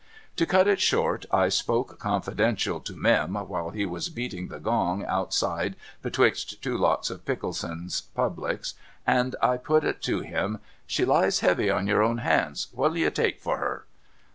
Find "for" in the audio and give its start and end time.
13.39-13.59